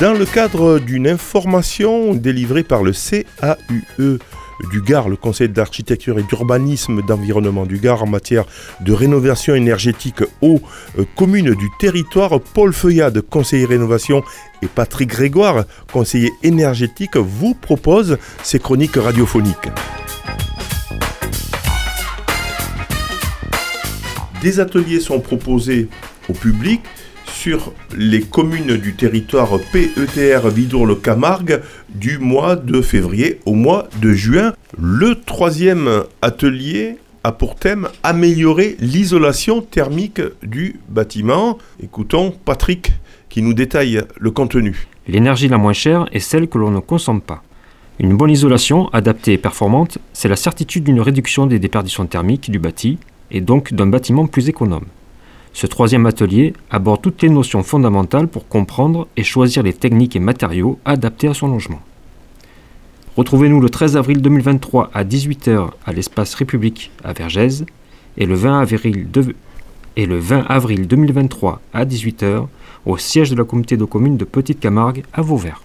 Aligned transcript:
Dans 0.00 0.12
le 0.12 0.26
cadre 0.26 0.78
d'une 0.78 1.08
information 1.08 2.14
délivrée 2.14 2.62
par 2.62 2.84
le 2.84 2.92
CAUE 2.92 4.18
du 4.70 4.80
Gard, 4.80 5.08
le 5.08 5.16
Conseil 5.16 5.48
d'architecture 5.48 6.20
et 6.20 6.22
d'urbanisme 6.22 7.02
d'environnement 7.02 7.66
du 7.66 7.78
Gard 7.78 8.04
en 8.04 8.06
matière 8.06 8.44
de 8.80 8.92
rénovation 8.92 9.56
énergétique 9.56 10.22
aux 10.40 10.60
euh, 11.00 11.04
communes 11.16 11.52
du 11.52 11.68
territoire, 11.80 12.40
Paul 12.40 12.72
Feuillade, 12.72 13.22
conseiller 13.22 13.64
rénovation, 13.64 14.22
et 14.62 14.68
Patrick 14.68 15.08
Grégoire, 15.08 15.64
conseiller 15.92 16.32
énergétique, 16.44 17.16
vous 17.16 17.54
proposent 17.54 18.18
ces 18.44 18.60
chroniques 18.60 18.94
radiophoniques. 18.94 19.68
Des 24.42 24.60
ateliers 24.60 25.00
sont 25.00 25.18
proposés 25.18 25.88
au 26.28 26.34
public 26.34 26.82
sur 27.38 27.72
les 27.96 28.20
communes 28.20 28.76
du 28.76 28.94
territoire 28.94 29.60
PETR 29.72 30.48
Vidour-le-Camargue 30.48 31.60
du 31.88 32.18
mois 32.18 32.56
de 32.56 32.80
février 32.80 33.38
au 33.46 33.54
mois 33.54 33.88
de 34.02 34.12
juin. 34.12 34.54
Le 34.76 35.14
troisième 35.14 36.02
atelier 36.20 36.96
a 37.22 37.30
pour 37.30 37.54
thème 37.54 37.90
améliorer 38.02 38.76
l'isolation 38.80 39.60
thermique 39.60 40.20
du 40.42 40.80
bâtiment. 40.88 41.58
Écoutons 41.80 42.34
Patrick 42.44 42.90
qui 43.28 43.40
nous 43.40 43.54
détaille 43.54 44.02
le 44.18 44.32
contenu. 44.32 44.88
L'énergie 45.06 45.46
la 45.46 45.58
moins 45.58 45.72
chère 45.72 46.06
est 46.10 46.18
celle 46.18 46.48
que 46.48 46.58
l'on 46.58 46.72
ne 46.72 46.80
consomme 46.80 47.20
pas. 47.20 47.44
Une 48.00 48.16
bonne 48.16 48.30
isolation, 48.30 48.88
adaptée 48.88 49.34
et 49.34 49.38
performante, 49.38 49.98
c'est 50.12 50.28
la 50.28 50.34
certitude 50.34 50.82
d'une 50.82 51.00
réduction 51.00 51.46
des 51.46 51.60
déperditions 51.60 52.06
thermiques 52.06 52.50
du 52.50 52.58
bâti 52.58 52.98
et 53.30 53.40
donc 53.40 53.72
d'un 53.74 53.86
bâtiment 53.86 54.26
plus 54.26 54.48
économe. 54.48 54.86
Ce 55.58 55.66
troisième 55.66 56.06
atelier 56.06 56.52
aborde 56.70 57.02
toutes 57.02 57.20
les 57.20 57.28
notions 57.28 57.64
fondamentales 57.64 58.28
pour 58.28 58.46
comprendre 58.46 59.08
et 59.16 59.24
choisir 59.24 59.64
les 59.64 59.72
techniques 59.72 60.14
et 60.14 60.20
matériaux 60.20 60.78
adaptés 60.84 61.26
à 61.26 61.34
son 61.34 61.48
logement. 61.48 61.80
Retrouvez-nous 63.16 63.60
le 63.60 63.68
13 63.68 63.96
avril 63.96 64.22
2023 64.22 64.92
à 64.94 65.02
18h 65.02 65.70
à 65.84 65.92
l'espace 65.92 66.34
République 66.34 66.92
à 67.02 67.12
Vergèze 67.12 67.66
et 68.16 68.24
le 68.24 68.36
20 68.36 68.60
avril, 68.60 69.08
et 69.96 70.06
le 70.06 70.16
20 70.16 70.42
avril 70.48 70.86
2023 70.86 71.60
à 71.72 71.84
18h 71.84 72.46
au 72.86 72.96
siège 72.96 73.30
de 73.30 73.34
la 73.34 73.42
communauté 73.42 73.76
de 73.76 73.84
communes 73.84 74.16
de 74.16 74.24
Petite 74.24 74.60
Camargue 74.60 75.02
à 75.12 75.22
Vauvert. 75.22 75.64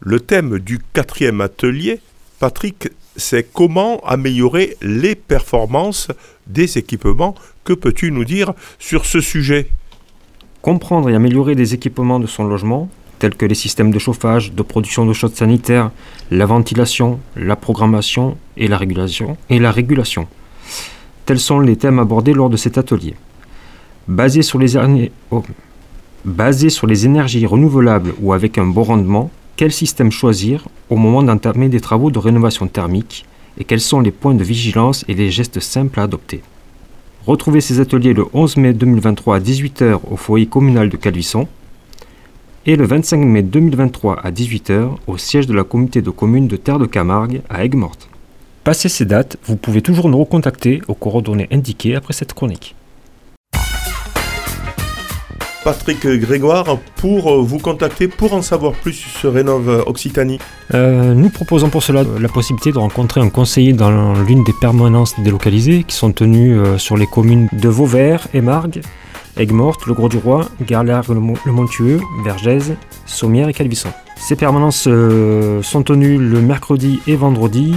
Le 0.00 0.20
thème 0.20 0.58
du 0.58 0.78
quatrième 0.92 1.40
atelier, 1.40 2.00
Patrick, 2.42 2.90
c'est 3.14 3.52
comment 3.52 4.00
améliorer 4.00 4.76
les 4.82 5.14
performances 5.14 6.08
des 6.48 6.76
équipements. 6.76 7.36
Que 7.62 7.72
peux-tu 7.72 8.10
nous 8.10 8.24
dire 8.24 8.52
sur 8.80 9.06
ce 9.06 9.20
sujet? 9.20 9.68
Comprendre 10.60 11.08
et 11.08 11.14
améliorer 11.14 11.54
des 11.54 11.72
équipements 11.72 12.18
de 12.18 12.26
son 12.26 12.42
logement, 12.42 12.88
tels 13.20 13.36
que 13.36 13.46
les 13.46 13.54
systèmes 13.54 13.92
de 13.92 14.00
chauffage, 14.00 14.54
de 14.54 14.62
production 14.62 15.06
de 15.06 15.12
chaude 15.12 15.36
sanitaire, 15.36 15.92
la 16.32 16.44
ventilation, 16.44 17.20
la 17.36 17.54
programmation 17.54 18.36
et 18.56 18.66
la 18.66 18.76
régulation. 18.76 19.36
Et 19.48 19.60
la 19.60 19.70
régulation. 19.70 20.26
Tels 21.26 21.38
sont 21.38 21.60
les 21.60 21.76
thèmes 21.76 22.00
abordés 22.00 22.34
lors 22.34 22.50
de 22.50 22.56
cet 22.56 22.76
atelier. 22.76 23.14
Basé 24.08 24.42
sur 24.42 24.58
les, 24.58 24.76
oh. 25.30 25.44
Basé 26.24 26.70
sur 26.70 26.88
les 26.88 27.06
énergies 27.06 27.46
renouvelables 27.46 28.14
ou 28.20 28.32
avec 28.32 28.58
un 28.58 28.66
bon 28.66 28.82
rendement, 28.82 29.30
quel 29.62 29.70
système 29.70 30.10
choisir 30.10 30.66
au 30.90 30.96
moment 30.96 31.22
d'entamer 31.22 31.68
des 31.68 31.78
travaux 31.78 32.10
de 32.10 32.18
rénovation 32.18 32.66
thermique 32.66 33.26
et 33.56 33.62
quels 33.62 33.80
sont 33.80 34.00
les 34.00 34.10
points 34.10 34.34
de 34.34 34.42
vigilance 34.42 35.04
et 35.06 35.14
les 35.14 35.30
gestes 35.30 35.60
simples 35.60 36.00
à 36.00 36.02
adopter. 36.02 36.42
Retrouvez 37.28 37.60
ces 37.60 37.78
ateliers 37.78 38.12
le 38.12 38.24
11 38.32 38.56
mai 38.56 38.72
2023 38.72 39.36
à 39.36 39.38
18h 39.38 40.00
au 40.10 40.16
foyer 40.16 40.46
communal 40.46 40.88
de 40.88 40.96
Calvisson 40.96 41.46
et 42.66 42.74
le 42.74 42.84
25 42.84 43.18
mai 43.18 43.42
2023 43.42 44.18
à 44.18 44.32
18h 44.32 44.96
au 45.06 45.16
siège 45.16 45.46
de 45.46 45.54
la 45.54 45.62
communauté 45.62 46.02
de 46.02 46.10
communes 46.10 46.48
de 46.48 46.56
Terre 46.56 46.80
de 46.80 46.86
Camargue 46.86 47.42
à 47.48 47.64
Aigues-Mortes. 47.64 48.08
Passé 48.64 48.88
ces 48.88 49.04
dates, 49.04 49.36
vous 49.44 49.54
pouvez 49.54 49.80
toujours 49.80 50.08
nous 50.08 50.18
recontacter 50.18 50.82
aux 50.88 50.94
coordonnées 50.94 51.46
indiquées 51.52 51.94
après 51.94 52.14
cette 52.14 52.34
chronique. 52.34 52.74
Patrick 55.64 56.06
Grégoire 56.06 56.78
pour 56.96 57.42
vous 57.42 57.58
contacter 57.58 58.08
pour 58.08 58.32
en 58.34 58.42
savoir 58.42 58.72
plus 58.72 58.94
sur 58.94 59.32
Rénov 59.32 59.84
Occitanie 59.86 60.38
euh, 60.74 61.14
Nous 61.14 61.30
proposons 61.30 61.68
pour 61.68 61.82
cela 61.82 62.02
la 62.02 62.28
possibilité 62.28 62.72
de 62.72 62.78
rencontrer 62.78 63.20
un 63.20 63.28
conseiller 63.28 63.72
dans 63.72 64.14
l'une 64.14 64.44
des 64.44 64.52
permanences 64.60 65.18
délocalisées 65.20 65.84
qui 65.84 65.94
sont 65.94 66.12
tenues 66.12 66.58
euh, 66.58 66.78
sur 66.78 66.96
les 66.96 67.06
communes 67.06 67.48
de 67.52 67.68
Vauvert, 67.68 68.26
Margues, 68.34 68.82
Aigues-Mortes, 69.36 69.86
Le 69.86 69.94
Gros-du-Roi, 69.94 70.48
Garlard-le 70.66 71.20
Montueux, 71.20 72.00
Vergèze, 72.24 72.74
Sommières 73.06 73.48
et 73.48 73.54
Calvisson. 73.54 73.90
Ces 74.16 74.36
permanences 74.36 74.86
euh, 74.88 75.62
sont 75.62 75.82
tenues 75.82 76.18
le 76.18 76.40
mercredi 76.40 77.00
et 77.06 77.16
vendredi 77.16 77.74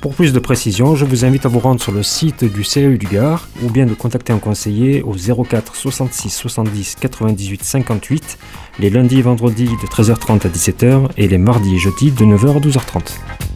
pour 0.00 0.14
plus 0.14 0.32
de 0.32 0.38
précisions, 0.38 0.94
je 0.94 1.04
vous 1.04 1.24
invite 1.24 1.44
à 1.46 1.48
vous 1.48 1.58
rendre 1.58 1.80
sur 1.80 1.92
le 1.92 2.02
site 2.02 2.44
du 2.44 2.62
CEU 2.62 2.98
du 2.98 3.06
Gard 3.06 3.48
ou 3.62 3.70
bien 3.70 3.86
de 3.86 3.94
contacter 3.94 4.32
un 4.32 4.38
conseiller 4.38 5.02
au 5.02 5.14
04 5.14 5.74
66 5.74 6.30
70 6.30 6.96
98 7.00 7.64
58 7.64 8.38
les 8.78 8.90
lundis 8.90 9.18
et 9.18 9.22
vendredis 9.22 9.64
de 9.66 9.86
13h30 9.86 10.46
à 10.46 10.50
17h 10.50 11.08
et 11.16 11.26
les 11.26 11.38
mardis 11.38 11.74
et 11.74 11.78
jeudis 11.78 12.12
de 12.12 12.24
9h 12.24 12.56
à 12.56 12.60
12h30. 12.60 13.47